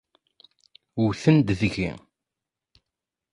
Wten-d 1.03 1.47
deg-i. 1.59 1.91